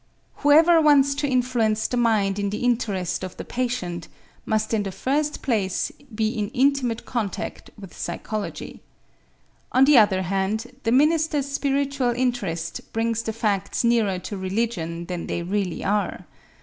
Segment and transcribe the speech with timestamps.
[0.37, 4.07] Whoever wants to influence the mind in the interest of the patient,
[4.47, 8.81] must in the first place be in intimate contact with psychology.
[9.71, 15.27] On the other hand, the minister's spiritual interest brings the facts nearer to religion than
[15.27, 16.25] they really are.